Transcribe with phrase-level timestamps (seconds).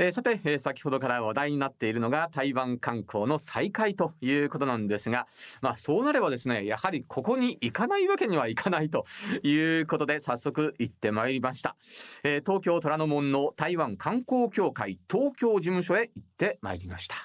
[0.00, 5.26] えー、さて、えー、先ほどから話題になっているのが台湾観光の再開ということなんですが、
[5.60, 9.06] まあそうなればですね、やはりここに行かないわけにはいかないと
[9.42, 11.74] いうことで早速行ってまいりました。
[12.22, 17.16] えー、東京虎ノ門の台湾観光協会東京事務所へ行ってまいりました。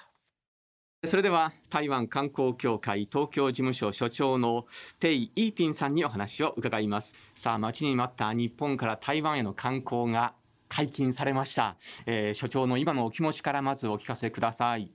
[1.06, 4.66] それでは台湾観光協会東京事務所所長の
[5.02, 7.14] テイ・イーピンさんにお話を伺います。
[7.36, 10.34] さあ待ちに待った日本から台湾への観光が
[10.74, 11.76] 解禁されました、
[12.08, 14.90] えー、所長の今のお気持ちからまずお聞かせください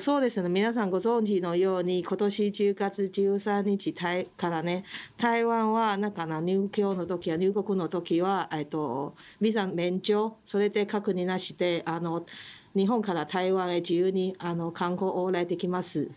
[0.00, 4.84] そうですね皆さんご存知のように今年10月13日からね
[5.16, 12.26] 台湾はなんかな入居の時や入国の時は、えっと、ビザ免除それで確認なしであの
[12.74, 16.10] 日本から台湾へ自由にあの観光往来できます。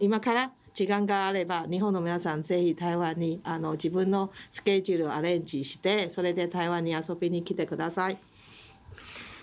[0.00, 8.16] 今から時間があれば日本の皆さんぜひ台湾にあの自分のスケジュールをアレンジしてそれで台湾に遊びに来てください。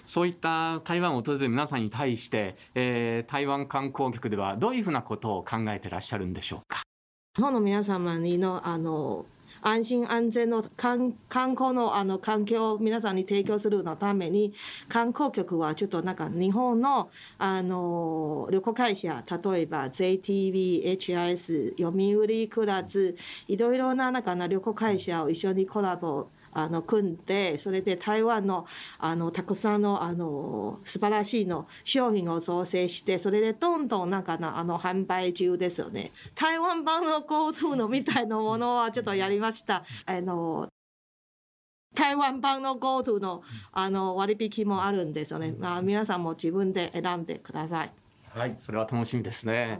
[0.06, 6.82] そういった台湾を訪れる皆さんに対して、えー、台湾観光客ではどういうふうなことを考えてらっしゃるんでしょうか？
[7.36, 9.26] 日本の皆様にのあの
[9.62, 14.54] 安心安全の観光のあの環境を皆さんに提供するのために
[14.90, 17.10] 観光局はちょっとなんか日本の
[17.40, 23.16] あの旅行会社例えば JTB、HIS、読売クラス
[23.48, 28.66] いろいろななんかな旅行会社を一緒にコラボあの組んでそれで台湾の
[28.98, 36.12] あのたくさんのあの素晴らしいの商品を造成してそれでどんどんなんかなあの販売中ですよね。
[36.34, 39.84] 台湾版の GoTo のみたいなものはちょっとやりました。
[40.06, 40.70] あの
[41.94, 48.05] 台湾版の GoTo のあの割引もあるんですよね、まあ、皆さんも自分で選んでください。
[48.36, 49.80] はい、それは楽しみですね。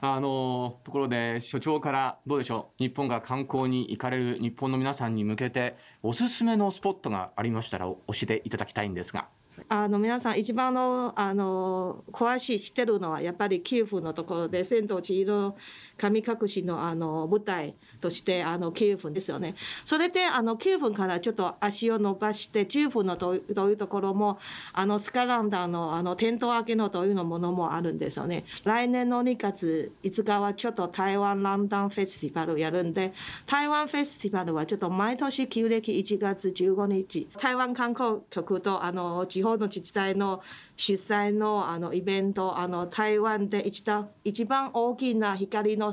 [0.00, 2.74] あのところで所長からどうでしょう。
[2.78, 9.28] 日本が観光に行かれる日本の皆さんに向けておすすめのスポットがありましたら教えていただきたいんですが。
[9.68, 15.54] あの皆さん一番のあの詳しい知ってるのはやっぱりキエフのところで千と千尋
[15.98, 19.54] 神隠しのあの舞台としてあの9分ですよね。
[19.84, 24.38] それであの9分からちょっと足を伸ばして10分のというところも
[24.72, 28.44] あのスカランダーのあのテント明けのというのものもあるんですよね。
[28.64, 33.12] 来年の2月5日はちょっと台湾ランダンフェスティバルやるんで
[33.46, 40.42] 台湾フェスティバルはちょっと毎年旧暦1月15日台湾観光局とあの地方の自治体の
[40.76, 45.92] 主催のあのイベントあの台湾で一番一番大きな光の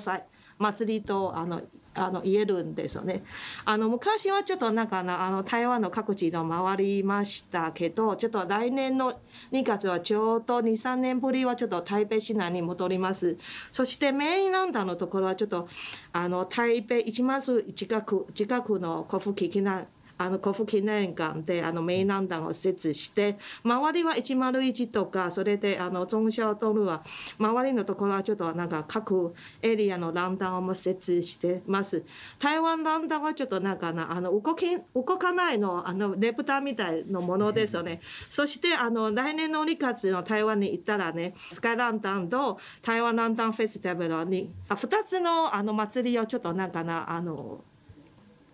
[0.58, 1.62] 祭りとあの
[1.98, 3.24] あの言えるんですよね。
[3.66, 9.20] あの昔はちょっとなんかあの台湾の各地の回りましたけどちょっと来年の
[9.52, 13.38] 2月はちょうど23年ぶりはちょっと台北市内に戻ります。
[13.72, 15.68] そしてメインランダーのところはちょっと
[16.14, 19.86] あの台北一松近く近くの古墳機な
[20.18, 27.04] あの古府記念館であのメインランダンを設置して周りは101とかそれであの中小道路は
[27.38, 32.04] 周りのところはちょっとなんか各エリアのランダンを設置してます。
[32.40, 47.60] 台湾ランダンはちょっとなんかなあの動き動かないのあのレプターみたいなものですよね、そしてあの来年の2月の台湾に行ったらねスカイランタンと台湾ランタンフェスティバルにあ2つのあの祭りをちょっとなんかなあの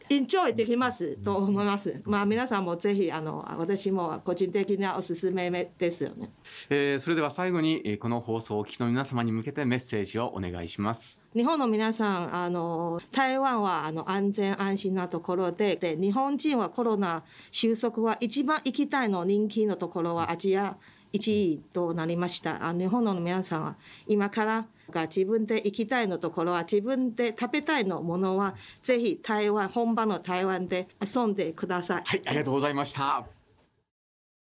[0.09, 2.01] エンジョイできますと思います。
[2.05, 6.29] まあ皆さんもぜひあの私も個人的にはおすすめですよね。
[6.69, 11.23] えー、それでは最後にこの放送をお聞きの皆様に向けてメッセージをお願いします。
[11.33, 20.75] 日本の皆さんあの台湾はあの安全安心なところでで日本人はコロナ収束は一番行きたいの人気のところはアジア
[21.13, 22.67] 1位となりました。
[22.67, 23.75] あ日本の皆さんは
[24.07, 32.03] 今からが自分で行きたいのところは自分で食べたいのものはぜひ台湾本場の台湾で遊んでください。
[32.03, 33.25] はい、ありがとうございました。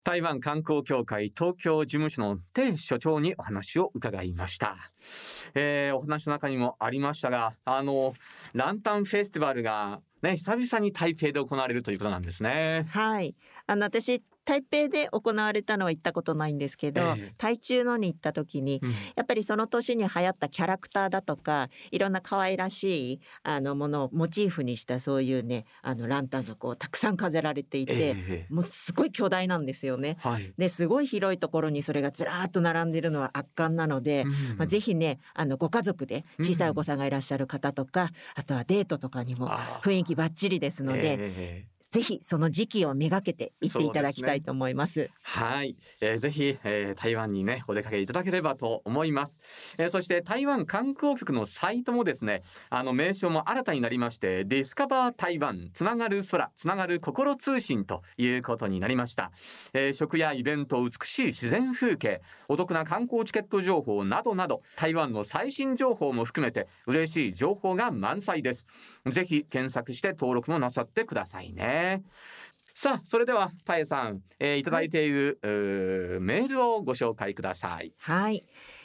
[0.03, 4.91] 台湾観光協会東京事務所の鄭所長にお話を伺いました、
[5.53, 8.15] えー、お話の中にもありましたがあの
[8.53, 13.35] ランタンフェスティバルがね久々に台北で行われるということなんですねはい
[13.67, 30.17] あの私台北で行われたのは行ったことないんですけど、えー、台中のに行った時に、うん、やっぱりその年に流行ったキャラクターだとかいろんな可愛らしいあのものをモチーフにしたそういうねあのランタンがこうたくさん飾られていて、えー、もうすごい巨大なんですよね。
[30.19, 39.49] はい、ですごい広いところにそれがずらっと並んでるのは圧巻なので、うん、まあ、ぜひねあのご家族で小さいお子さんがいらっしゃる方とか、うん、あとはデートとかにも
[39.83, 41.67] 雰囲気ばっちりですので。
[41.93, 44.93] えーぜひその時期をめがけて行っていただきたいと思います。
[44.93, 49.41] すね、はい、えー、ぜひ、えー、台湾にねお出かけいただければと思います。
[49.77, 59.33] えー、そして台湾観光局のサイトもですね、あの名称も新たになりまして、ディスカバー台湾つながる空つながる心通信ということになりました。
[59.73, 68.65] えー、食やイベント、美しい自然風景、お得な観光チケット情報などなど台湾の最新情報も含めて嬉しい情報が満載です。
[69.07, 71.80] ぜひ検索して登録もなさってくださいね。
[72.73, 77.93] さあそれではたえさん、えー、いただいている、はい、メールをご紹介ください。
[77.97, 78.43] はい。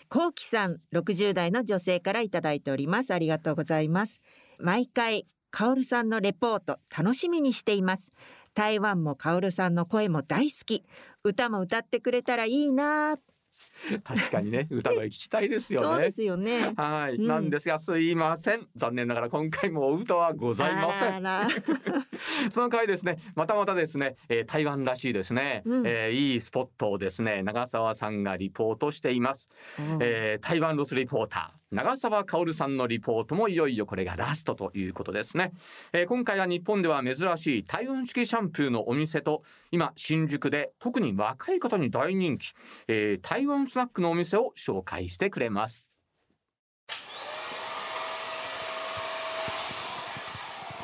[0.09, 3.13] こうきさん60代の女性からいただいております。
[3.13, 4.21] ありがとうございます。
[4.59, 8.13] 毎回カオルさんのレポート楽しみにしています。
[8.55, 10.85] 台湾もカオルさんの声も大好き。
[11.25, 13.17] 歌も歌ってくれたらいいな
[14.05, 15.87] 確かにね歌声聞きたいですよね。
[15.87, 16.73] そうですよね。
[16.77, 18.67] はい、うん、なんですがすいません。
[18.77, 21.23] 残念ながら今回もお歌はございません。
[22.51, 35.53] その回ですねまたまたですね、えー、台湾らしいですね、うん、えー、いいスポットをですね長澤さんがリポートしています、うん、えー、台湾ロスリポーター長澤薫さんのリポートもいよいよこれがラストということですね、
[35.93, 39.43] えー、今回は日本では珍しい台湾式シャンプーのお店と
[39.73, 42.53] 今新宿で特に若い方に大人気、
[42.87, 45.91] えー、台湾スナックのお店を紹介してくれます。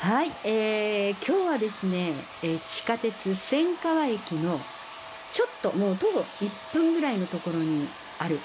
[0.01, 2.13] はい、えー、今日はですね、
[2.43, 4.61] えー、地下鉄千川駅の
[5.33, 7.87] ちょっともう徒歩1分ぐらいのところに
[8.19, 8.41] ある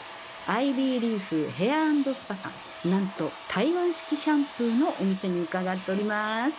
[0.49, 2.49] アイビーリーフヘアスパさ
[2.85, 2.89] ん。
[2.89, 6.53] なんと台湾式シャンプーのお店に伺っております。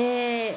[0.00, 0.56] え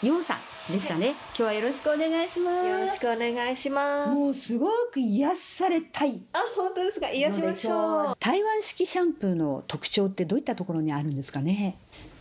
[0.00, 0.38] ー、ヨウさ
[0.70, 1.08] んでしたね。
[1.08, 2.66] 今日はよろしくお願いします。
[2.66, 4.10] よろしくお願いします。
[4.10, 6.22] もうすごく癒されたい。
[6.32, 7.10] あ本当ですか？
[7.10, 8.16] 癒しましょう。
[8.18, 11.76] 台湾式シャンプーの特徴ってどういったところにあるんですかね？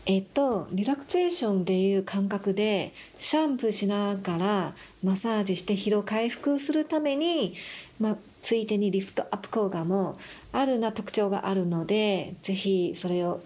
[0.06, 4.74] えっとリラクゼーションっていう感覚でシャンプーしながら
[5.06, 7.56] マッサージして疲労回復するために、
[8.02, 10.20] まあ、ついでにリフトアップ効果も
[10.52, 13.40] あるな特徴があるのでぜひそれを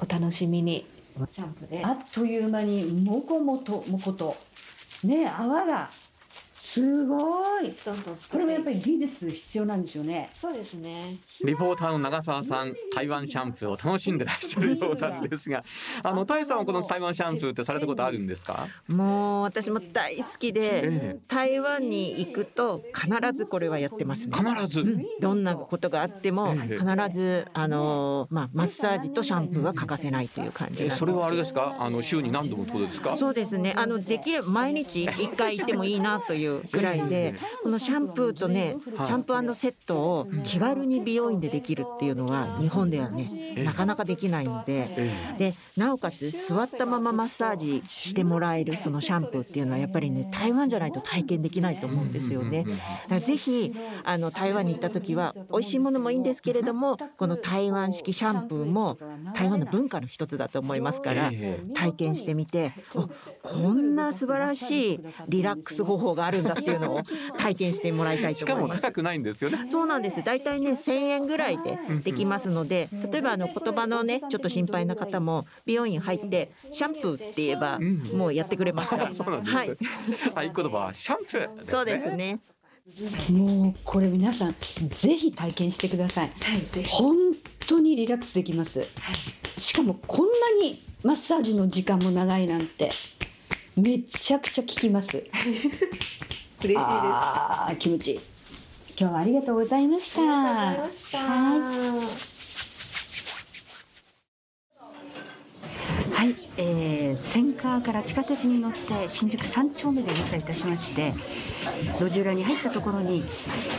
[0.00, 0.86] お楽しみに。
[1.30, 4.36] シャンプーであっという間にもこもともこと
[5.02, 5.88] ね泡が
[6.66, 7.72] すごい。
[7.84, 10.30] どんどんこれもやっぱり技術必要なんですよね。
[10.34, 11.16] そうですね。
[11.44, 15.62] リポーターの長澤さん台湾シャンプーを楽しんでらっしゃるようなんですが
[16.02, 18.66] あのタイさんはこの台湾シャンプーってされたことあるんですか？
[18.88, 24.34] もう私も大好きで、台湾に行くと必ずこれはやってますね。
[24.36, 26.78] 必ず、うん、どんなことがあっても必
[27.12, 31.76] ずあのまあマッサージとシャンプーは欠かせないという感じそれはあれですか？
[31.78, 33.16] あの週に何度もってことですか？
[33.16, 33.72] そうですね。
[33.76, 44.88] あのできれば毎日一回行ってもいいなというぐらいでこのシャンプーとねシャンプーセットを気軽に美容院でできるっていうのは日本ではねなかなかできないので
[45.38, 52.64] でなおかつ座ったままマッサージしてもらえるそのシャンプーっていうのはやっぱりね台湾じゃないと体験できないと思うんですよね。
[52.64, 52.76] だか
[53.10, 53.74] らぜひ
[54.04, 58.98] あの台湾に行った時は美味しいものもいいんですけれどもこの台湾式シャンプーも
[59.34, 61.30] 台湾の文化の一つだと思いますから
[61.74, 62.72] 体験してみて
[63.42, 67.02] こんな素晴らしいリラックス方法があるんだっていうのを
[67.36, 68.82] 体験してもらいたいと思います。
[68.82, 69.68] 高くないんですよね。
[69.68, 70.22] そうなんです。
[70.22, 77.78] 大体ね1000円ぐらいでできますので、例えばあの言葉のねちょっと心配な方も美容院入ってシャンプーって言えば
[78.14, 79.06] もうやってくれますから。
[79.06, 79.76] はい。
[80.34, 82.40] 合言葉はシャンプー、ね、そうですね。
[83.30, 84.54] もうこれ皆さん
[84.90, 86.28] ぜひ体験してください。
[86.40, 87.16] はい、本
[87.66, 88.80] 当にリラックスできます。
[88.80, 92.92] はい、しかもこんなにマッサージの時間も長いなんて
[93.76, 95.24] めちゃくちゃ効きます。
[96.62, 96.82] 嬉しいです。
[96.82, 98.20] あ気持ちいい。
[98.98, 100.22] 今日はありがとうございました。
[100.22, 102.35] はい
[106.16, 111.12] はい、えー、千川から地下鉄に乗って新宿三丁目で入社いたしまして
[112.00, 113.22] 路地裏に入ったところに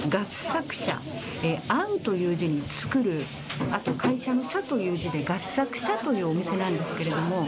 [0.07, 1.01] 合作者
[1.43, 3.23] 「えー、会う」という字に作る
[3.71, 7.47] あと会社の社という字で合作社というお店なんですけれども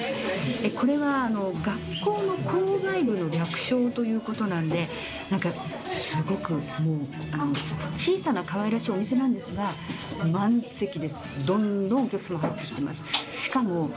[0.64, 4.88] えこれはあの学校の校外部の略称ということなんで
[5.30, 5.52] なんか
[5.86, 6.64] すごくもう
[7.32, 7.54] あの
[7.96, 9.72] 小さな可愛らしいお店なんですが
[10.32, 11.24] 満席です。
[11.46, 13.04] どんどんお客様入ってきてます。
[13.50, 13.90] しかも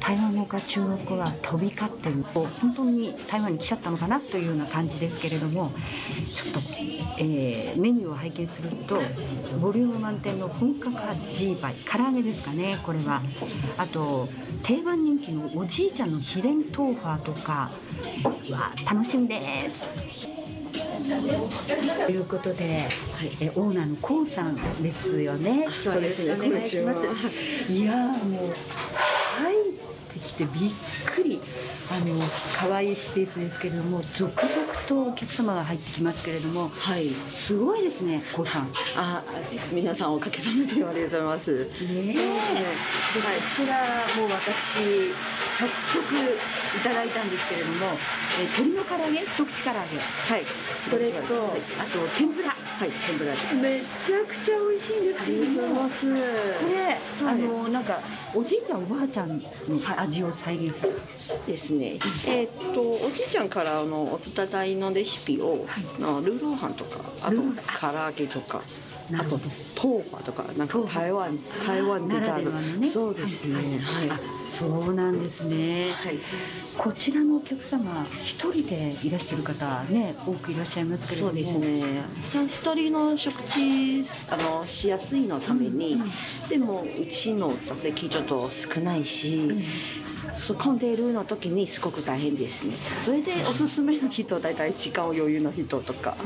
[0.00, 5.70] 台湾語か中国語は飛び交ってる本当に台湾に来ちゃったのかなというような感じですけれども
[6.34, 6.60] ちょっと、
[7.20, 9.00] えー、メニューを拝見すると
[9.60, 13.22] ボリューム満点の本格派 G バイ唐揚げですかねこれは。
[13.76, 14.28] あと
[14.64, 17.70] 定番人気のおじいちゃんの秘伝豆腐とか
[18.50, 20.27] わ楽しみです。
[22.06, 25.66] ということで、はい、えオーナーのコウさんですよね。
[25.82, 26.34] そうですね。
[26.34, 27.72] お願いします。
[27.72, 28.54] いやもう
[29.38, 29.72] 入っ
[30.12, 30.70] てきしてびっ
[31.14, 31.40] くり
[31.90, 32.20] あの
[32.54, 37.10] 可愛いスペースですけれども続々とお客様が入ってきますけれどもはい。
[37.30, 38.70] すごいですねこうさん。
[38.96, 39.22] あ、
[39.70, 41.64] 皆さんおかげさまでありがとうございます。
[41.64, 42.24] ねえ、でこ
[43.54, 43.84] ちら
[44.16, 45.12] もう私
[45.58, 46.00] 早速
[46.76, 47.86] いただいたんですけれども、
[48.40, 50.44] えー鶏の唐揚げ一口唐揚げはい。
[50.88, 53.38] それと、はい、あと天ぷらはい、天ぷらで。
[53.60, 56.06] めちゃくちゃ美味しいんですありがとうございます。
[56.06, 56.18] こ
[56.72, 58.00] れ、あのなんか
[58.32, 61.98] おじいちゃんおばあちゃんの味を再現する、そうですね。
[62.28, 65.66] えーっとおじいちゃんからあのお伝えのレシピを、
[65.98, 67.36] のルーローハンとか、あと
[67.80, 68.62] 唐揚げとか。
[69.08, 69.44] あとなるほど
[69.82, 72.86] 豆腐とかなんか台湾台湾でならではのね。
[72.88, 73.78] そうですね。
[73.78, 74.10] はい。
[74.10, 74.20] あ
[74.58, 76.18] そうなんですね、はい。
[76.76, 81.32] こちらのお客様一人でいらっしゃる方ね多くいらっしゃいますけれども。
[81.32, 82.02] そうですね。
[82.46, 86.02] 一人の食事あのしやすいのために、
[86.48, 89.58] でもうちの座席ちょっと少ないし、そう
[90.58, 92.74] 混んでいるの時にすごく大変ですね。
[93.02, 96.16] それでおすすめの人大体時間余裕の人とか、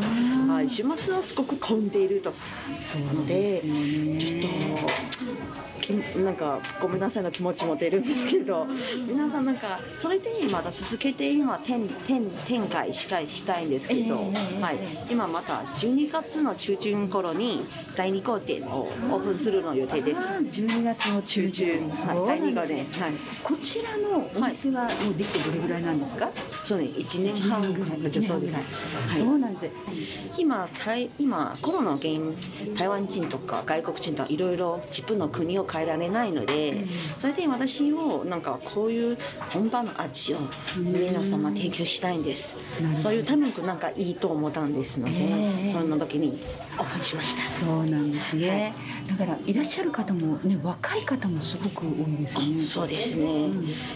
[0.49, 2.33] はい、週末はすごく混んでいると。
[3.15, 3.63] ので
[4.19, 4.49] ちょっと
[5.83, 8.67] きなんかごめんなさいの気持ちも出るんですけど
[9.07, 14.15] 皆さんなんかそれでまだ続けて今展展展開したいしたいんですけど、
[14.61, 14.79] はい、
[15.11, 20.19] 今また12月の中旬頃に第2号店をオープンするの予定です。
[20.19, 23.13] あー12月の中中旬、旬はい、第2号店、はい、
[23.43, 26.31] こちらのお店はもうできてどれぐらいなんですか、
[26.65, 28.55] そうね、1年半ぐらいそうです。
[28.55, 29.19] はい。
[29.19, 30.41] そうなんです。
[30.41, 32.37] 今台今コロナ原因
[32.77, 36.87] 台湾人とか外国人とかいろいろ自分の国を変えられないので、
[37.19, 39.17] それで私をなんかこういう
[39.51, 40.39] 本場の味を
[40.77, 42.57] 皆様提供したいんです、
[42.95, 45.71] そういうためになんかいいと思ったんですので、ええ。
[45.71, 46.39] その時に
[46.79, 47.43] オープンしました。
[47.65, 48.75] そうなんですね、
[49.09, 52.63] だからいらっしゃる方もね若い方もすごく多いですよね。
[52.63, 53.51] そうですね、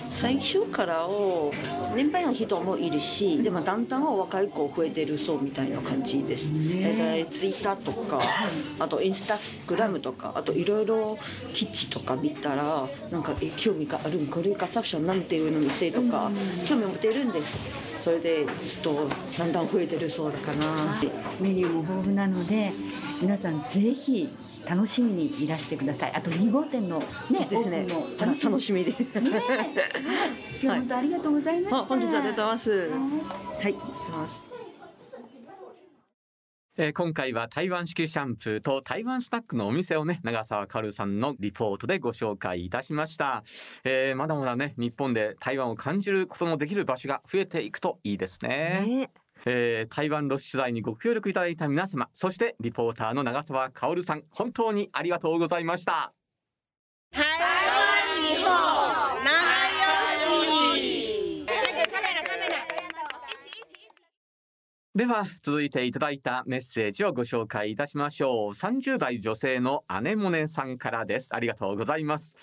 [0.09, 1.53] 最初からを
[1.95, 6.83] 年配の人もいるしでもだんだん若い子増えてるそうみたいな感じです、ね。
[6.83, 8.21] 大体ツイッターとか
[8.79, 11.19] あとインスタグラムとかあといろいろ
[11.67, 16.31] 記事とか見たらなんかえ興味があるこれが作者なんていうの店とか
[16.67, 17.59] 興味を持てるんです。
[18.01, 21.01] それでちょっとだんだん増えてるそうだかな
[21.41, 22.73] メニューも豊富なので
[23.21, 24.29] 皆さんぜひ
[24.65, 26.13] 楽しみにいらしてください。
[26.15, 27.87] あと2号店のねですね。
[28.19, 28.93] 楽しみで。
[28.93, 28.97] ね。
[29.01, 29.25] えは
[29.65, 29.71] い。
[30.61, 32.71] 今日は本当ありがとうございました、あ本日はありがとうございます。
[32.71, 32.89] はい。
[32.89, 32.95] はい
[33.61, 34.46] ありがとうございます
[36.79, 43.45] えー今回は台湾式シャンプーと台湾スナックのお店をね長澤かるさんのリポートでご紹介いたしました、
[43.85, 48.83] えーまだまだね日本で台湾を感じることのできる場所が増えていくといいですね。
[48.87, 49.11] ね。
[49.47, 56.13] えー台湾ロス取材にご協力いただいた皆様そしてリポーターの長澤かおるさん本当にありがとうございました
[57.11, 58.51] 台湾日本
[59.25, 59.31] 仲
[60.75, 62.57] 良しカメラカメラ
[64.97, 68.51] では続いていただいたメッセージをご紹介いたしましょう。
[68.53, 71.37] 30代女性の姉もねさんからです。
[71.37, 72.39] ありがとうございます。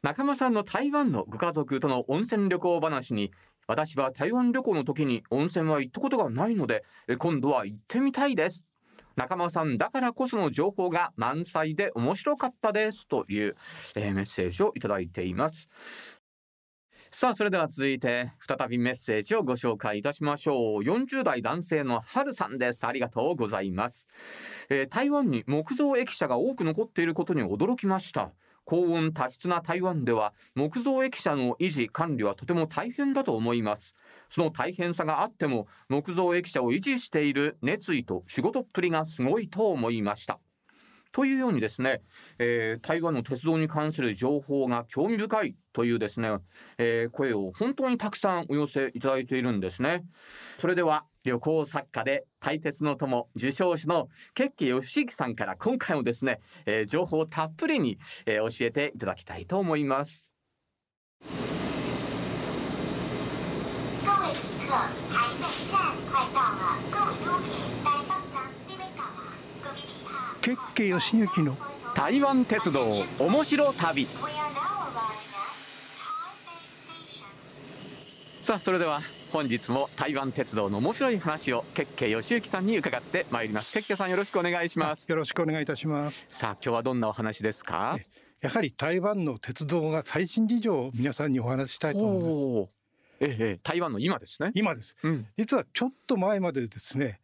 [0.00, 3.32] 中間さんの台湾のご家族との温泉旅行話に
[3.66, 8.64] 私は台湾旅行の時に温泉は行ったことがないのでえ今度は行ってみたいです。
[9.16, 13.06] 中間さんだからこその情報が満載で面白かったです。
[13.08, 13.54] という、
[13.94, 15.68] えーメッセージをいただいています。
[17.12, 20.82] さあそれでは続いて再びメッセージをご紹介いたしましょう。
[20.82, 22.86] 40代男性の春さんです。
[22.86, 24.06] ありがとうございます、
[24.68, 28.30] えー台湾に木造駅舎が多く残っていることに驚きました。
[28.64, 33.96] 高温多湿な台湾では木造駅舎の維持管理はとても大変だと思います。
[34.28, 40.38] その大変さがあっても木造駅舎を維持している熱意と仕事っぷりがすごいと思いました。
[41.12, 42.02] というようにですね、
[42.38, 46.36] えー台湾の鉄道に関する情報が興味深いというですね、
[46.78, 50.04] えー声を本当にたくさんお寄せいただいているんですね。
[50.56, 60.28] それでは旅行作家で大鉄の友受賞者のケッケ義行さんから今回もですね、えー情報をたっぷりに、えー教えていただきたいと思います。
[64.04, 64.70] 各位旅客，
[65.10, 66.69] 台北站快到了，
[70.42, 70.42] 旅客。
[70.42, 71.56] ケッケ義行の
[71.94, 74.06] 台湾鉄道面白旅.
[78.42, 79.00] さあそれでは
[79.32, 83.72] 本日も台湾鉄道の面白い話をケッケ義行さんに伺ってまいります。
[83.72, 85.16] ケッケさんよろしくお願いしますよ。
[85.16, 87.98] ろしくお願いいたしますさあ今日はどんなお話ですか？
[88.40, 94.50] やはり台湾の鉄道が最新事情を皆さんにお話ししたいと思いますええ台湾の今ですね。
[94.54, 95.26] 今ですうん。
[95.36, 97.20] 実はちょっと前までですね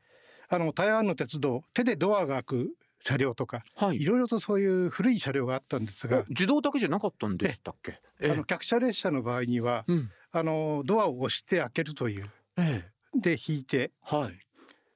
[0.49, 2.71] あの台湾の鉄道手でドアが開く
[3.07, 4.03] 車両とか、はい。
[4.03, 8.01] いろいろとそういう古い車両があったんですが、自動だけじゃなかったんでしたっけ？
[8.21, 10.11] えあの客車列車の場合には、うん。
[10.33, 12.29] あのドアを押して開けるという。
[12.59, 13.19] ええ。
[13.19, 14.39] で引いてはい。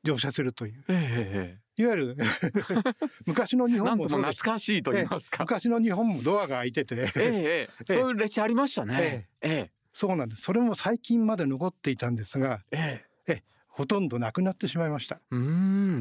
[0.02, 0.84] 乗車するという。
[0.88, 2.16] ええいわゆる
[3.24, 5.44] 昔の日本も懐かしいと言いますか。
[5.44, 6.94] 昔の日本もドアが開いてて。
[6.94, 7.84] ええ ええ。
[7.86, 9.28] そういう列車ありましたね。
[9.40, 9.70] ええ。
[9.94, 10.42] そうなんです。
[10.42, 13.42] それも最近まで残っていたんですがええ
[13.80, 15.20] ほとんどなくなってしまいました。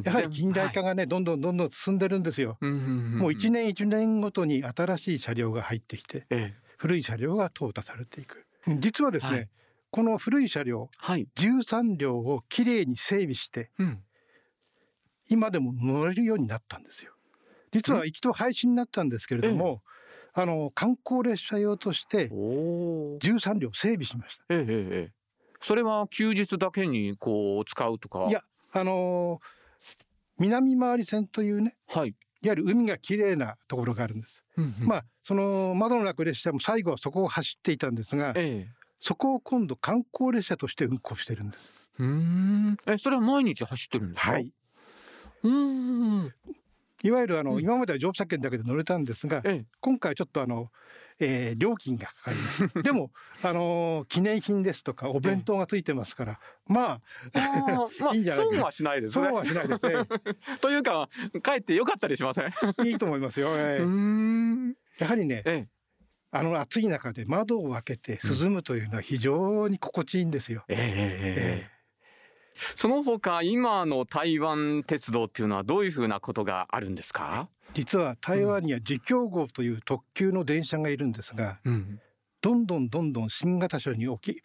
[0.03, 6.69] やはり近代化がね、どんどんどんどん進んでるんですよ、もう一年一年ごとに新しい車両が入ってきてええ。
[6.77, 8.45] 古い車両が淘汰されていく。
[8.79, 9.50] 実はですね、はい。
[9.91, 11.27] この古い車両はい。
[11.36, 14.03] 13両をきれいに整備してうん。
[15.29, 17.13] 今でも乗れるようになったんですよ。
[17.71, 19.83] 実は一度廃止になったんですけれども、
[20.33, 22.36] あの観光列車用としてお
[23.17, 25.13] お13両整備しましええええええ
[25.62, 28.24] それは休日だけにこう使うとか？
[28.24, 29.60] たいやあのー
[30.42, 34.88] 南回り線というねはい、いわゆる海がきれいなところがあるんです、うんうん。
[34.88, 38.74] まあその窓のなく列車も最後はそこを走っていたんですがええ。
[39.01, 41.70] そこを今度観光列車として運行してるんです。
[42.00, 42.78] うーん。
[42.88, 44.32] えそれは毎日走ってるんですか？
[44.32, 44.54] はい、
[45.44, 46.34] うーん。
[47.04, 47.62] いわゆるあの、うん。
[47.62, 49.66] 今までは乗車券だけで乗れたんですがええ。
[49.82, 50.70] 今回ちょっとあの、
[51.19, 52.83] えー料金がかかります。
[52.83, 53.11] でも
[53.43, 57.01] あのー記念品ですとかお弁当がついてますから、まあ
[57.33, 59.27] まあ いいんじゃない損はしないですね。
[59.27, 59.85] そうはしないです。
[59.88, 59.93] ね
[60.61, 61.09] というか
[61.43, 62.51] 帰ってよかったりしません？
[62.85, 65.69] いいと思いますよ、えうーやはりねええ。
[66.31, 70.91] あの暑い中で窓を開けて涼むというのは非常に心地いいんですよ、えええええ。
[71.65, 71.79] ええ。
[72.75, 82.01] その他今の台湾鉄道っていうのはどういうふうなことがあるんですか、実は台湾には自強号という特急の電車がいるんですがうん、
[82.41, 84.41] どんどんどんどん新型車に置き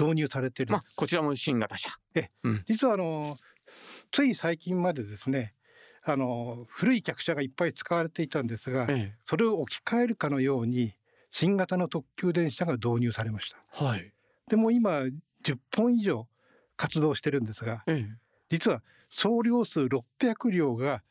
[0.00, 1.90] 導入されてるんです、まあこちらも新型車。
[2.66, 3.36] 実はあの
[4.10, 5.54] つい最近までですね
[6.02, 10.94] あの古い客車がいっぱい使われていたんですがえそれを置き換えるかのように
[11.30, 13.84] 新型の特急電車が導入されました。
[13.84, 14.12] えはい。
[14.48, 15.02] でも今
[15.44, 16.26] 10本以上
[16.76, 18.18] 活動してるんですがええ。
[18.50, 21.02] 実は総量数600両が、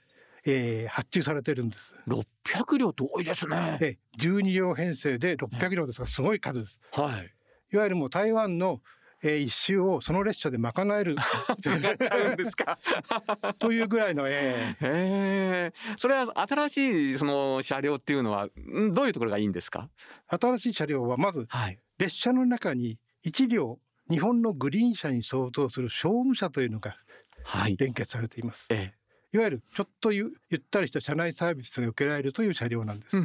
[0.50, 1.94] えー発注されてるんです。
[2.08, 3.78] 600両と多いですね。
[3.80, 6.80] で12両編成で600両ですからすごい数です。
[6.94, 7.32] はい。
[7.74, 8.82] いわゆるもう台湾の、
[9.22, 11.16] えー一周をその列車で賄える。
[11.60, 12.80] 使っちゃうんですか。
[13.60, 14.88] というぐらいの、えー。
[14.88, 19.90] へえそれは新しいその車両っていうのはんどういうところがいいんですか？
[20.28, 21.80] 新しい車両はまずはい。
[21.98, 26.96] 列車の中に1両日本のグリーン車に相当する商務車というのが
[27.44, 27.76] はい。
[27.78, 28.68] 連結されています。
[28.70, 28.99] ええ
[29.32, 33.18] いわゆるちょっとゆゆったりした車内サービスが受けられるという車両なんです。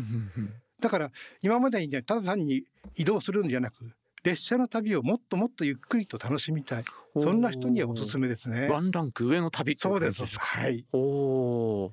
[0.81, 2.65] だから今までにねただ単に
[2.95, 3.77] 移動するんじゃなく
[4.25, 6.85] 列車の旅をもっともっとゆっくりと楽しみたい。
[7.15, 8.69] そんな人にはおすすめですね。
[8.69, 10.39] ワンランク上の旅そううです。
[10.39, 10.85] はい。
[10.93, 11.93] おお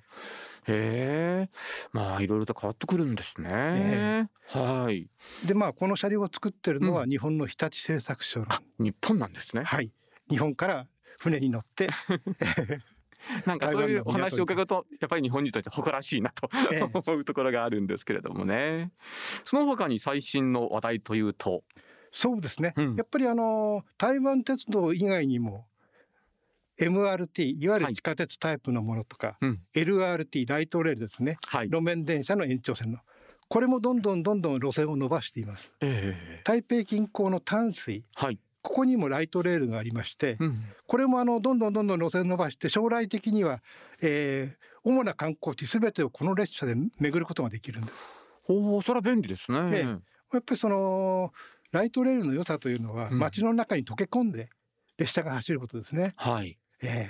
[0.67, 1.49] へえ。
[1.91, 5.09] まあいろいろと変わってくるんですね、えはい。
[5.45, 8.49] でまあこの車両を作ってるのはう日本の日立製作所なん
[8.83, 9.63] 日本なんですね。
[9.63, 9.91] はい。
[10.29, 10.87] 日本から
[11.19, 11.89] 船に乗って
[13.45, 16.81] なんかそういうお話を伺うとやっぱり日本人として誇らしいなとええ。
[16.81, 18.91] 思うところがあるんですけれどもね。
[19.43, 21.63] その他に最新の話題というと？
[22.11, 22.95] そうですね、うん。
[22.95, 25.65] やっぱりあの台湾鉄道以外にも
[26.77, 29.61] MRT いわゆる地下鉄タイプのものとか、うん。
[29.73, 31.37] LRT ライトレールですね。
[31.47, 31.69] はい。
[31.69, 32.99] 路面電車の延長線の。
[33.47, 35.73] これもどんどんどんどん路線を伸ばしています。
[35.81, 36.41] ええ。
[36.43, 38.03] 台北近郊の淡水。
[38.15, 43.61] はい、ここにもライトレールがありまして、うん、これもあのどんどんどんどん路線伸ばして将来的には、
[44.01, 47.95] えー主な観光地すべてをこの列車で巡ることができるんです。
[48.47, 49.79] おおそれは便利ですね、ええ。
[49.81, 49.95] や
[50.39, 51.31] っぱりその
[51.71, 53.19] ライトレールの良さというのはうん。
[53.19, 54.49] 街の中に溶け込んで
[54.97, 56.13] 列車が走ることですね。
[56.17, 56.57] はい。
[56.81, 57.09] え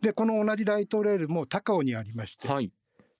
[0.00, 2.70] でこの同じライトレールも高尾にありまして、はい。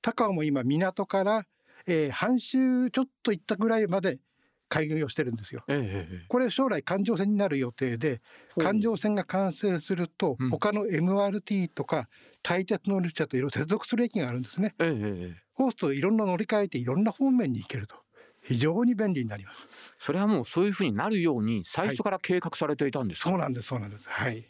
[0.01, 1.45] 高尾も今港から、
[1.87, 4.21] えー半周ちょっと行ったぐらいまで
[4.69, 5.65] 開業してるんですよ。
[5.69, 8.21] ええこれ将来環状線になる予定で
[8.59, 12.09] 環状線が完成するとうん他の MRT とか
[12.43, 14.75] 大鉄の列車といろいろ接続する駅があるんですね。
[14.79, 17.97] ええええそうするといろんな乗り換えていろんな方面に行けると
[18.43, 19.95] 非常に便利になります。
[19.99, 24.09] それはもうそういうふうになるように最初から計画されていたんですか、そうなんですそうなんです。
[24.09, 24.45] はい。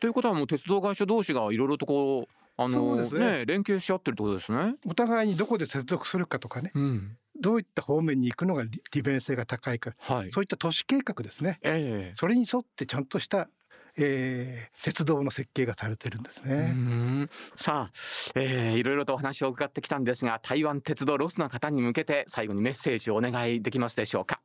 [0.00, 4.76] ということはもう鉄道会社同士がいろいろとこうあそのねね連携し合ってるってことですね。
[4.86, 10.30] お互いにどこで接続するかとかねうん、どういった方面に行くのが利利便性が高いかはい。
[10.32, 13.48] そういった都市計画ですねええそれに沿ってちゃんとした、
[13.96, 16.70] えー鉄道の設計がされてるんですうね。
[16.70, 17.92] んさあ、
[18.34, 24.40] えーいろいろとお話を伺ってきたんですが台湾鉄道ロスの方に向けて最後にメッセージをお願いできますでしょうか。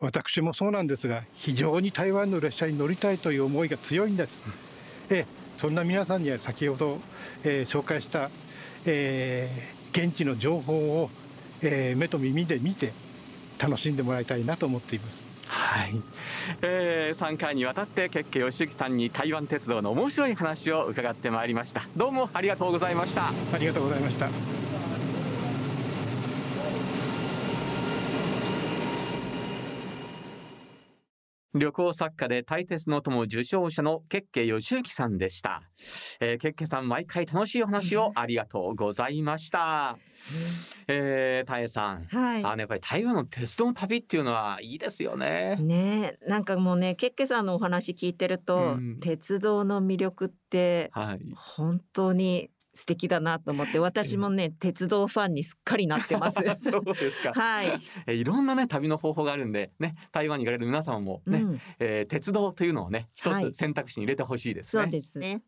[0.00, 4.38] 私もそうなんですが非常に台湾の列車に乗りたいという思いが強いんです。
[5.10, 5.26] え
[5.56, 7.00] そんな皆さんには先ほど、
[7.42, 8.30] えー紹介した、
[8.86, 11.10] えー現地の情報を、
[11.62, 12.92] えー目と耳で見て
[13.58, 15.28] 楽しんでもらいたいなと思っています。
[15.48, 15.94] はい、
[16.62, 24.67] えー、3回にわたってケッケ義行さんに台湾鉄道の面白い話を伺ってまいりましたどうもありがとうございましたありがとうございました。
[31.58, 35.62] 旅行作家で大鉄の友受賞者のケッケ義行さんでした、
[36.20, 39.98] えー、ケッケさん毎回楽しいお話をありがとうございました、
[40.86, 42.04] えー、タエさん。
[42.04, 42.44] はい。
[42.44, 45.56] あのやっぱり台湾の鉄道の旅っていうのはいいですよね。
[45.60, 46.18] ね。
[46.22, 49.00] えなんかもうねケッケさんのお話聞いてると、うん。
[49.00, 51.20] 鉄道の魅力ってはい。
[51.34, 56.36] 本当に素敵だなと思って私もね鉄道ファンにすっかりなってます。
[56.62, 63.52] そうですか、はい、えーいろんなね旅の方法があるんでね台湾に行かれる皆様もね、うん、えー鉄道というのをね一はい。
[63.52, 65.42] つ選択肢に入れてほしいですね、そうですね。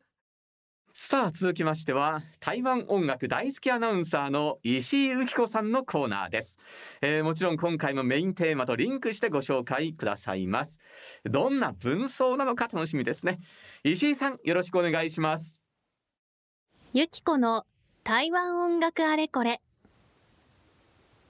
[0.93, 6.59] さあ続きましては台湾音楽大好きアナウンサーの石井由紀子さんのコーナーです、
[7.01, 10.81] えーもちろん今回もメインテーマとリンクしてご紹介くださいます。
[11.25, 13.39] どんな文章なのか楽しみですね。
[13.85, 15.60] 石井さんよろしくお願いします
[16.93, 17.67] ゆきこの
[18.03, 19.61] 台湾音楽あれこれ。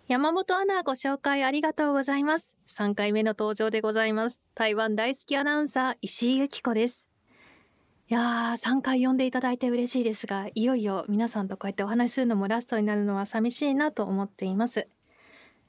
[0.09, 2.57] 山本アナご紹介ありがとうございます。
[2.67, 4.41] 3回目の登場でございます。
[4.55, 7.09] 台湾大好きアナウンサー石井ゆきこです。
[8.09, 14.89] いやー、3回呼んでいただいて嬉しいですが、いよいよ皆さんとこうやってお話しするのもラストになるのは寂しいなと思っています。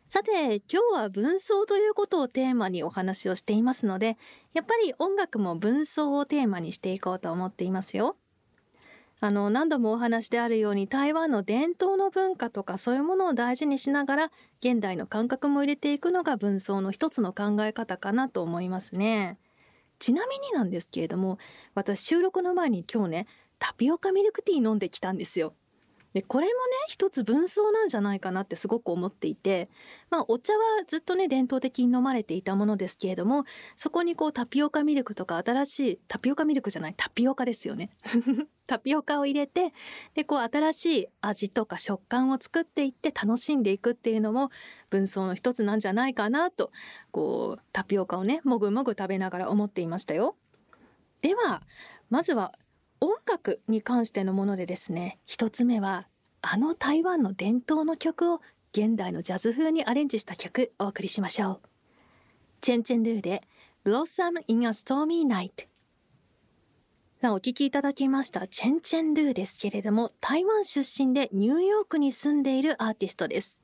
[0.07, 4.17] さて、今日は文章ということをテーマにお話をしていますので、
[4.53, 8.15] やっぱり音楽も文章をテーマにしていこうと思っていますよ。
[9.23, 19.37] あの何度もお話であるように台湾の伝統の文化とかそういうものを大事にしながら現代の感覚も入れていくのが文装の一つの考え方かなと思いますね。
[19.99, 21.37] ちなみになんですけれども
[21.75, 23.27] 私収録の前に今日ね
[23.59, 25.53] タピオカミルクティー飲んできたんですよ。
[26.13, 26.55] でこれもね
[26.87, 29.69] 一つ文章なんじゃないかなってすごく思っていて
[30.09, 33.45] まあお茶はずっとね伝統的に飲まれていたものですけれども
[33.75, 37.91] そこにこうタピオカミルクとか新しいタピオカミルクじゃないタピオカですよね
[38.67, 39.73] タピオカを入れて
[40.13, 44.49] でこう新しい味とか食感を作っていって楽しんでいくっていうのも
[44.89, 46.71] 文章の一つなんじゃないかなと
[47.11, 50.35] こうタピオカをねもぐもぐ食べながら思っていましたよ。
[51.21, 51.61] では
[52.09, 52.51] まずは
[53.01, 56.07] 音楽に関してのものでですね一つ目は
[56.41, 61.71] あの台湾の伝統の曲を現代のジャズ風にアレンジした曲お送りしましょう。
[62.61, 63.41] チェンチェンルーで
[63.83, 65.67] Blossom in a Stormy Night
[67.19, 73.59] さあお聞きいただきましたチェンチェンルーですけれども台湾出身でニューヨークに住んでいるアーティストです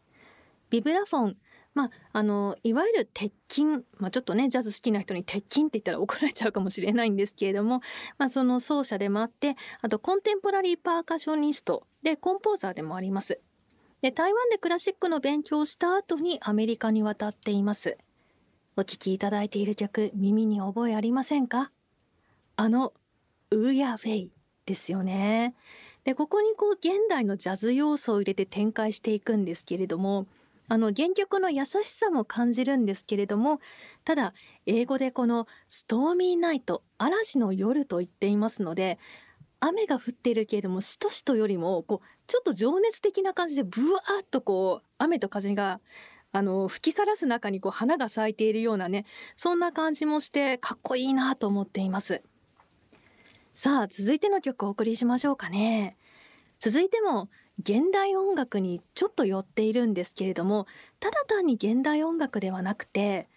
[0.71, 1.37] ビブラフォン
[1.77, 3.65] まあ、あのいわゆる鉄筋、
[3.99, 7.81] まあ、ちょっとねジャズ好きな人に鉄筋って言ったら怒られちゃうかもしれないんですけれども、
[8.17, 13.39] まあ、その奏者でもあってあとコンテンポラリーパーカッショニストでコンポーザーでもあります。
[14.01, 17.97] で台湾でクラシックの勉強をした後にアメリカに渡っています。
[18.75, 21.71] お聴きいただいている曲耳に覚えありませんか？
[22.55, 22.93] あの
[23.51, 24.31] ウーヤーフェイ
[24.65, 25.53] ですよね。
[26.03, 30.25] でここにこう現代のジャズ要素を入れて展開していくんですけれども
[30.69, 33.59] あの原曲の優しさも感じるんですけれども
[34.03, 34.33] ただ
[34.65, 38.99] 英語でこの「ストーミーナイト」嵐の夜と言っていますので
[39.59, 45.79] 雨が降っているけれどもしとしとよりもこうちょっと情熱的な感じでブワーッとこう雨と風が
[46.33, 52.21] あの吹きさらす中にこう花が咲いているようなねそんな感じもしてかっこいいなと思っています。
[53.53, 55.97] さあ続いての曲をお送りしましょうかね。
[56.59, 60.67] 続いても現代音楽にちょっと寄っているんですけれども
[60.99, 63.27] ただ単に現代音楽ではなくて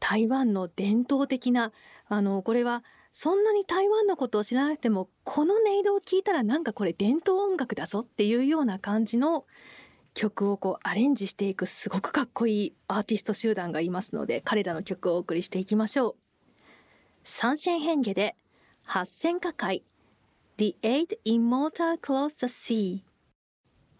[0.00, 1.72] 台湾の伝統的な
[2.08, 9.44] あのこれはそんなに台湾のことを知らなくてもこの音色を聞いたらなんかこれ伝統音楽だぞっていうような感じの
[10.14, 16.14] 曲をこうアレンジしていくすごくかっこいいアーティスト集団がいますので彼らの曲をお送りしていきましょう。
[17.22, 18.34] サンシェンヘンゲで
[18.86, 19.84] 八千歌会
[20.56, 23.09] The Eight Immortal Close the Sea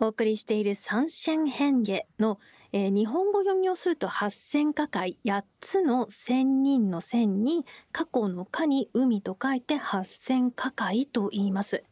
[0.02, 2.40] お送りしているサンシェンヘンゲの、
[2.72, 11.84] えー日本語読みをすると八千歌会八つの千人の千に過去の歌に海と書いて八千歌会と言います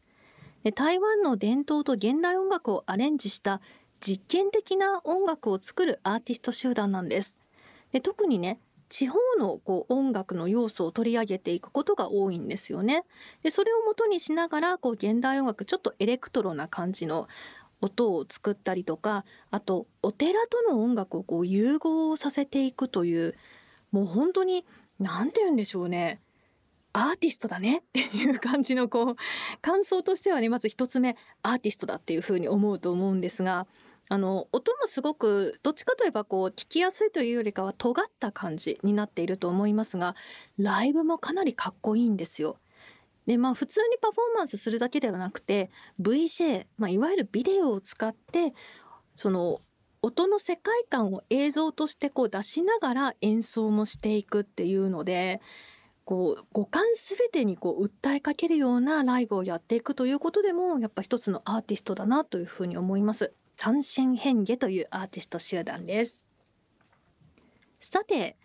[0.73, 3.61] 台湾の伝統と現代音楽をアレンジした
[3.99, 7.37] 実験的な音楽を作るアーティスト集団なんです
[7.91, 13.03] で特にね地方のこう音楽の要素を取り上げていくことが多いんですよね。
[13.43, 17.27] でそれを元にしながらこう現代音楽ちょっとエレクトロな感じの
[17.81, 23.35] 音を作ったりとかあとお寺との音楽をこう融合させていくという
[23.91, 24.65] もう本当に
[24.99, 26.19] 何て言うんでしょうね
[26.91, 29.15] アーティストだねっていう感じのこう
[29.61, 33.67] 感想としてはねまず一つ目アーティストだっていうふうに思うと思うんですが
[34.11, 40.15] あの音もすごくどっちかといえばこう聞きやすいというよりかは尖った感じになっていると思いますが
[40.57, 42.57] ライブもかなりかっこいいんですよ。
[43.29, 45.69] でまあ普通にパフォーマンスするだけではなくて
[46.01, 48.55] VJ、まあ、いわゆるビデオを使って
[49.15, 49.59] その
[50.01, 55.41] 音の世界観を映像としてこう出しながら演奏もしていくっていうので
[56.05, 63.31] こう五感すべてにこう訴えかけるようなライブをやっていくということでもやっぱ一つのアーティストだなというふうに思います。
[63.55, 66.25] 三線変化というアーティスト集団です
[67.77, 68.37] さて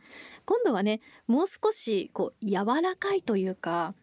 [0.45, 3.95] 今度はねもう少しこう柔らかいというか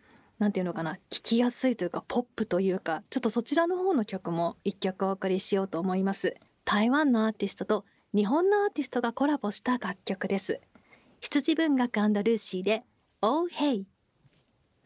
[0.42, 6.36] なんていうのかな聞きやすいというかポップというかちょっとそちらの方の曲も一曲お送りしようと思います。
[6.66, 10.60] 台湾のアーティストと日本のアーティストがコラボした楽曲です。
[11.20, 12.82] 羊文学ルーシーで
[13.22, 13.84] Oh Hey!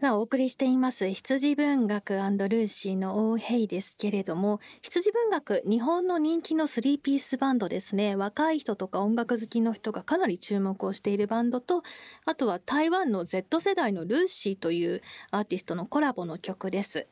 [0.05, 11.81] さあお送りしています羊文学ルーシーのオーヘイですけれども羊文学日本の人気のスリーピースバンドですね若い人とか音楽好きの人がかなり注目をしているバンドと
[12.27, 17.07] あとは台湾の Z 世代のルーシーというアーティストのコラボの曲です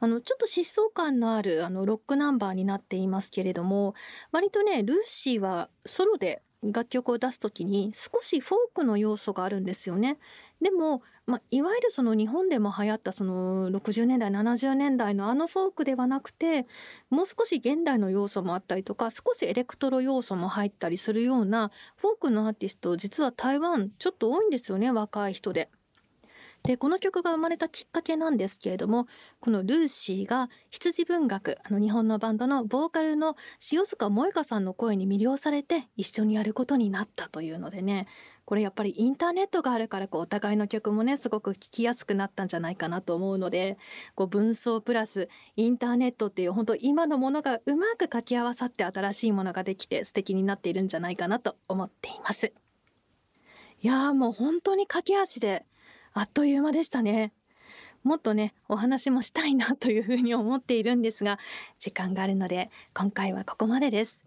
[0.00, 3.94] あのちょっと疾走感のあるあのロックナンバーになっていますけれども
[4.32, 10.18] 割とねルーシーはソロで楽曲を出す時に少しフォークの要素があるんですよね。
[10.62, 16.66] でもまあ、いわゆるその日本でも流行ったその60年代70年代のあのフォークではなくて
[17.10, 25.70] もう少し現代の要素もあったりとか少しエレクトロ要素も入ったりするようなフォークのアーティスト実は台湾ちょっと多いんですよね若い人で。
[26.64, 29.08] でこの曲が生まれたきっかけなんですけれども
[29.40, 33.36] このルーシーが羊文学あの日本のバンドのボーカルの
[33.72, 38.06] 塩塚萌香さんの声に魅了されて一緒にやることになったというのでね
[38.44, 43.78] これやっぱりインターネットがあるからこうお互いの曲もねすごく聴きやすくなったんじゃないかなと思うので
[44.14, 52.52] こう文章プラスインターネットっていう本当今のものがうまく掛け合わさって新しいものができて素敵になっているんじゃないかなと思っています。
[53.80, 55.64] いやもう本当に駆け足で
[56.12, 57.32] あっという間でしたね。
[58.04, 61.38] もっとねお話もしたいなというふうに思っているんですが
[61.78, 64.24] 時間があるので今回はここまでです。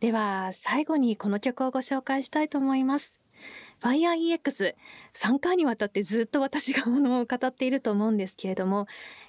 [0.00, 3.19] では最後にこの曲をご紹介したいと思います。
[3.82, 8.86] FireEX3 回にわたってずっと私があの語っていると思うんですけれども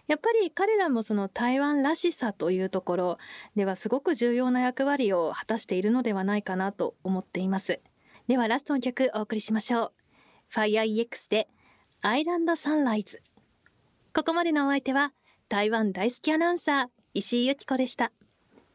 [0.07, 3.17] やっぱり彼らもその台湾らしさというところ
[3.55, 7.79] ではすごく重要な役割を果たしているのではないかなと思っています。
[8.27, 9.91] ではラストの曲お送りしましょう。
[10.53, 11.47] FireEX で
[12.01, 13.21] アイランドサンライズ。
[14.13, 15.13] ここまでのお相手は
[15.47, 18.11] 台湾大好きアナウンサー石井由紀子でした。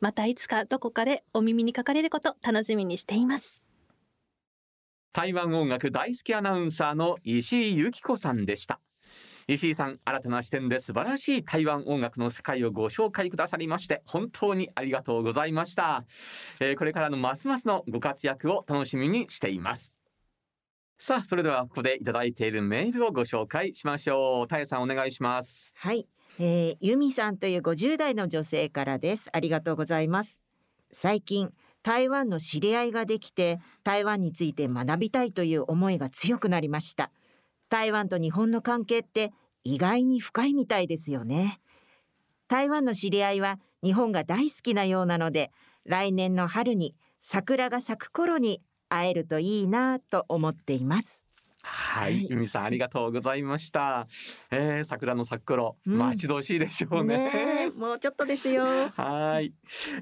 [0.00, 3.65] またいつかどこかでお耳にかかれること楽しみにしています。
[5.16, 8.80] 台湾音楽大好きアナウンサーの石井由紀子さんでした。
[9.48, 16.04] 石井さん新たな視点で素晴らしい台湾音楽の世界をご紹介くださりまして本当にありがとうございました、
[16.60, 19.94] えー、これからのますますのご活躍を楽しみにしています。
[20.98, 24.46] さあそれではここでいただいているメールをご紹介しましょう。
[24.46, 25.64] たえさんお願いします。
[25.76, 26.06] はい。
[26.38, 29.30] えー、由美さんという50代の女性からです。
[29.32, 30.42] ありがとうございます。
[30.92, 31.54] 最近
[31.86, 37.12] 台湾の知り合いができて台湾について学びたいという思いが強くなりました。
[37.68, 41.60] 台湾と日本の関係って意外に深いみたいですよね。
[42.48, 45.52] 台湾の知り合いは日本が大好きなようなので
[45.84, 51.25] 来年の春に桜が咲く頃に会えるといいなと思っています。
[51.66, 54.06] はい、由美さんありがとうございました。
[54.50, 57.66] えー、桜の咲く頃、うん、待ち遠しいでしょうね。
[57.66, 58.64] ねもうちょっとですよ。
[58.96, 59.52] はい、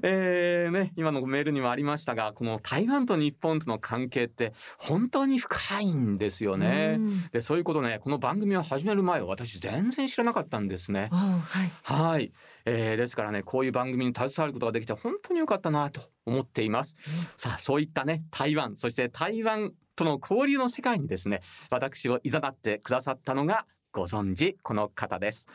[0.03, 6.99] えー、ね、今のメールにもありましたが、この台湾と日本との関係って本当に深いんですよね。
[7.31, 11.09] で、そういうことね、この番組を始める前は私全然知らなかったんですね。
[11.11, 11.71] はい。
[11.83, 12.31] はい。
[12.65, 25.47] えー、ですからねこういう番組に携わることができて本当に良かったなと思っています、うん、さあそういったね台湾そして台湾との交流の世界にですね私を誘ってくださったのがご存知この方です。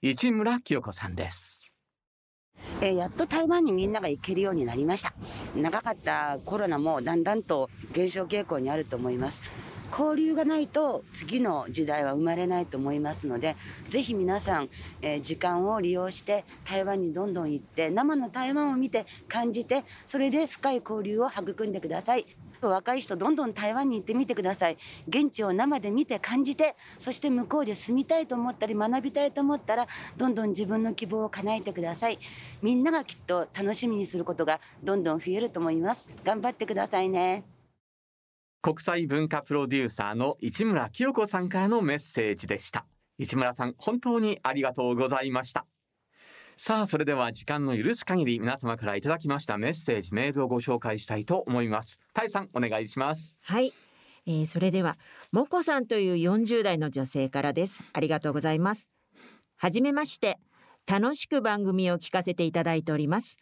[0.00, 1.64] 市村清子さんです。
[2.80, 5.12] えー、やっと台湾にみんなが行けるようになりました。
[5.56, 9.42] 長かったコロナもだんだんと減少傾向にあると思います。
[9.90, 13.56] 交流がないと次の時代は生まれないと思いますので
[13.88, 14.68] ぜひ皆さん、
[15.02, 22.24] えー、時間を利用して台湾にどんどん行って生の台湾を見て感じてそれで深い交流を育んでください。
[22.68, 24.76] 若い人どんどん台湾に行ってみてください。
[25.08, 32.18] 現地を生で見て感じてそして向こうで住みたいと思ったり学びたいと思ったらどんどん自分の希望を叶えてください。
[32.62, 36.08] みんながきっと楽しみにすることがどんどん増えると思います。
[36.24, 37.44] 頑張ってくださいね。
[38.62, 42.84] 国際文化プロデューサーの市村清子さんからのメッセージでした。
[43.18, 45.66] 市村さん本当にありがとうございました。
[46.62, 51.98] さあそれでは時間の許す限り皆様からいただきましたメッセージメールをご紹介したいと思います。
[52.12, 53.38] タイさんお願いします。
[53.40, 53.72] はい、
[54.26, 54.98] えー、それでは
[55.32, 57.82] もこさんという40代の女性からです。
[57.94, 58.90] ありがとうございます。
[59.56, 60.38] はじめまして。
[60.86, 63.38] 楽しく番組を聞かせていただいております。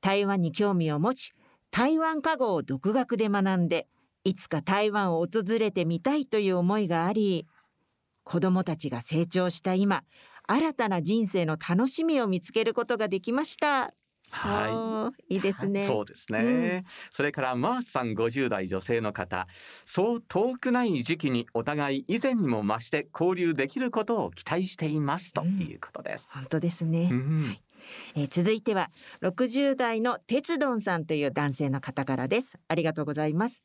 [0.00, 1.32] 台湾に興味を持ち
[1.70, 3.86] 台湾加護を独学で学んで
[4.24, 7.46] いつか台湾を訪れてみたいという思いがあり
[8.24, 10.04] 子どもたちが成長した今
[10.52, 13.94] 新たな人生の楽しみを見つけることができました。
[14.28, 15.34] はい。
[15.34, 15.84] いいですね。
[15.88, 16.84] そうですね、うん。
[17.10, 19.46] それからマースさん50代女性の方。
[19.86, 27.58] そう遠くない時期にお互い以前にも増して交流できることを期待していますということです、本当ですね、うん。
[28.14, 28.90] えー続いては
[29.22, 32.58] 60代の鉄ドンさんという男性の方からです。
[32.68, 33.62] ありがとうございます。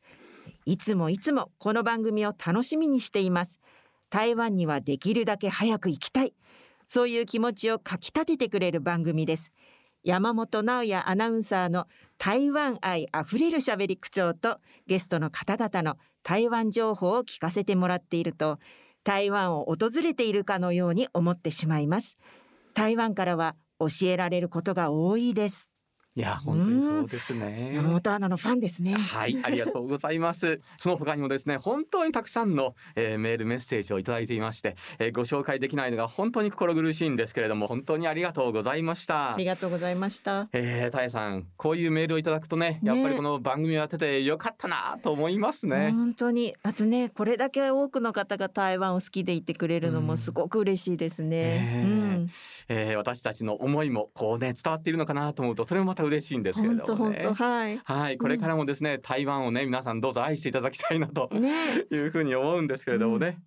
[0.65, 3.60] いつもいつもこの番組を楽しみにしています。
[4.10, 6.34] 台湾にはできるだけ早く行きたい
[6.88, 9.52] そういう気持ちをかき立ててくれる番組です。
[10.04, 18.60] 山本直也アナウンサーの台湾愛あふれるしゃべり口調とゲストの方々の台湾情報を聞かせてもらっていると
[19.04, 22.17] 台湾を訪れているかのように思ってしまいます。
[22.73, 25.69] 台湾からは教えられることが多いです。
[26.18, 27.74] いや本当にそうですね。
[27.76, 28.96] 山本アナのファンですね。
[28.96, 30.62] はい、ありがとうございます。
[30.80, 39.36] その他にもですね、本当にたくさんの、えーメールメッセージをいただいていまして、えーご紹介できないのが本当に心苦しいんですけれども、本当にありがとうございました。
[39.36, 39.46] あり。
[39.46, 40.50] がとうございました。
[40.54, 45.92] えー、タエさん、こういうメールをいただくとね、やっぱりこの番組をやっててよかったなと思いますね。
[45.92, 46.56] 本当に。
[46.64, 51.82] あとねこれだけ多くの方が台湾を好きでいてくれるのもすごく嬉しいですね、ねえ。
[51.84, 52.32] うん。
[52.70, 57.20] えー私たちの思いもこうね伝わっているのかなと思うとそれもまた嬉しいんですけれどもね。
[57.22, 61.52] 当はいはい、これからもですね、台湾をね皆さんどうぞ愛していただきたいなとね
[61.91, 63.39] いうふうに思うんですけれどもね。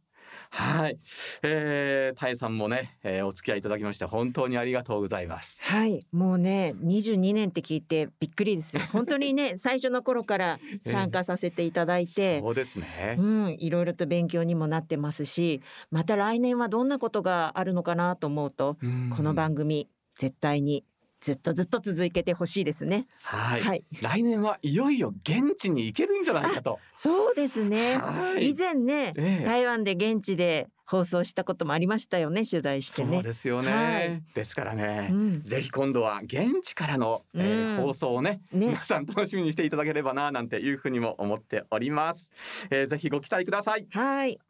[0.53, 0.99] はい、
[1.43, 5.63] えー、タイさんもね、えーお付き合いいただきまして本当にありがとうございます。
[5.63, 13.17] はいもうね22年って聞いてびっくりですよ本当にね 最初の頃から参加させていただいて、そうですね。
[13.19, 20.85] うん、いろいろと勉強にもなってますしまた来年はどんなことがあるのかなと思うと、うんこの番組絶対に
[21.21, 23.07] ずっとずっと続けてほしいですね。
[23.23, 23.85] はい、はい。
[24.01, 26.79] 来年はいよいよ現地に行けるんじゃないかと。
[26.95, 27.97] そうですね。
[27.97, 28.51] はい。
[28.51, 29.45] 以前ね、ええ。
[29.45, 33.19] 台湾で現地で放送したこともありましたよね取材してね。
[33.19, 33.73] そうですよね。
[33.73, 34.23] はい。
[34.35, 35.43] ですからね、うん。
[35.45, 37.87] ぜひ今度は現地からの、えーうん。
[37.87, 38.69] 放送をねね。
[38.69, 42.33] 皆さん楽しみにしていただければななんていうふうにも思っております。
[42.71, 43.87] えーぜひご期待ください。
[43.91, 44.41] はい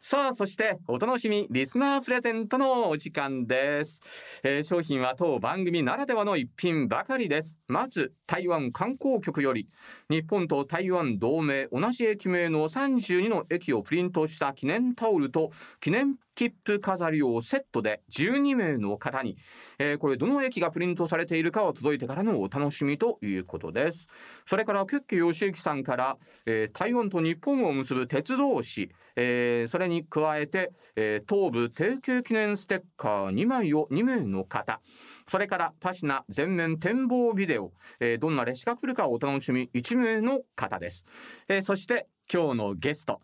[0.00, 4.00] さあそしてお楽しみリスナープレゼントのお時間です、
[4.42, 7.58] えー商品は当番組ならではの一品ばかりです。
[7.68, 9.68] まず台湾観光局より
[10.10, 15.50] 日本と台湾同盟同じ駅名の32の駅をプリントした記念タオルと
[15.80, 19.36] 記念切符飾りをセットで12名の方に、
[19.78, 24.06] えーこれどの駅がプリントされているかは届いてからのお楽しみということです。
[24.44, 34.80] それからクッキー吉行さんから、えー台湾と日本を結ぶ鉄道誌、えーそれに加えて、え東部提携記念ステッカー2枚を2名の方。
[35.26, 41.04] それからパシナ全面展望ビデオ、えどんな列車が来るかお楽しみ1名の方です、
[41.48, 43.20] えそして今日のゲスト、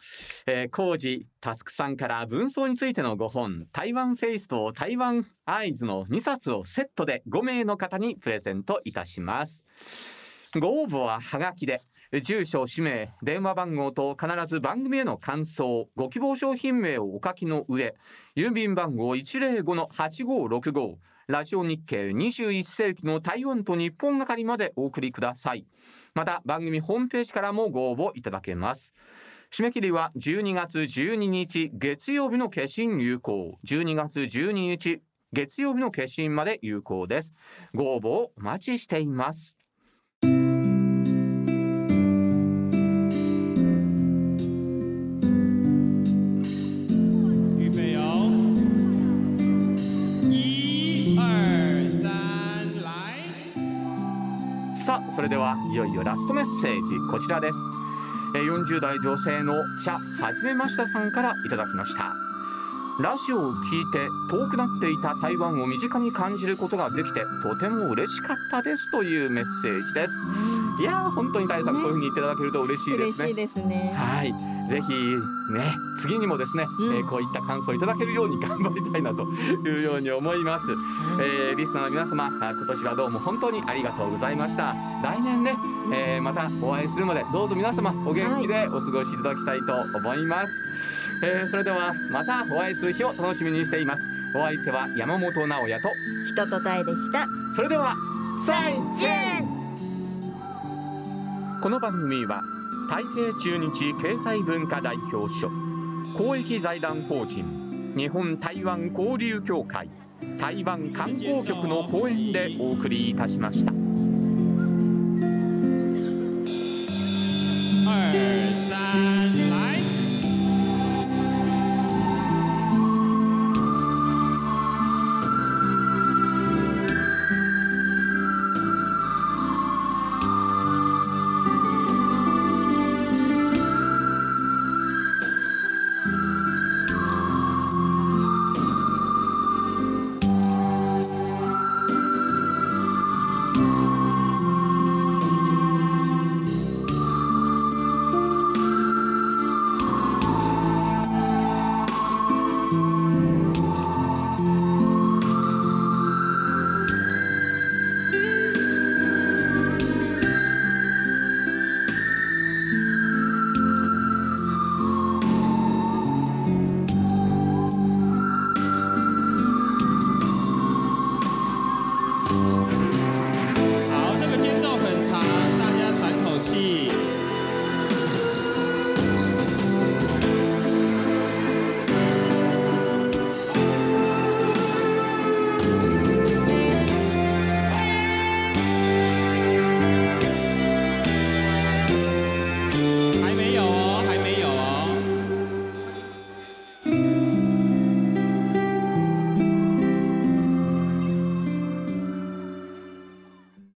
[0.47, 9.67] えー、コージタスクさんから文章についての5本台湾フェイスと台湾アイズの2冊をセットで5名の方にプレゼントいたします。
[10.61, 11.81] ご応募はハガキで
[12.23, 17.95] 住所氏名電話番号と必ず番組への感想ご希望商品名をお書きの上
[18.37, 20.97] 郵便番号105-8565
[21.33, 25.65] ラジオ日経21世紀の台湾と日本係までお送りください。
[26.15, 28.93] また番組ホームページからもご応募いただけます。
[29.51, 33.59] 締め切りは12月12日月曜日の決心有効。
[33.65, 35.01] 12月12日
[35.33, 37.33] 月曜日の決心まで有効です。
[37.73, 39.57] ご応募をお待ちしています。
[55.15, 57.59] それではいよいよラストメッセージこちらです。
[58.35, 62.15] 40代女性の茶はじめましたさんからいただきました。
[62.99, 70.15] ラジオを聞いて遠くなっていた台湾を身近に感じることができてとても嬉しかったですというメッセージです。
[70.83, 73.25] いいやー本当に大さん、こういうふうに言っていただけると嬉しいですね。
[73.27, 73.95] 嬉しいですね。
[73.95, 74.35] はい、
[74.69, 74.93] ぜひ
[75.55, 76.97] ね次にもですね、うん。
[76.97, 80.73] えーこういった感想をいただけるように頑張りたいなというように思います、
[81.21, 84.75] えーリスナーの皆様あ今年はどうも本当にありがとうございました。
[85.05, 85.55] 来年ね、
[85.95, 90.53] えーまたお会いするまでどうぞ皆様お元気でお過ごしいただきたいと思います、
[91.23, 94.09] えーそれではまたお会いする日を楽しみにしています。
[94.35, 95.93] お相手は山本直也と
[96.27, 97.29] 人とたえでした。
[97.55, 97.95] それでは
[98.45, 99.52] 再见。
[101.63, 102.43] この番組は
[102.91, 105.49] 台北中日経済文化代表所
[106.19, 109.89] 公益財団法人日本台湾交流協会
[110.39, 113.73] 台湾観光局の講演でお送りいたしました。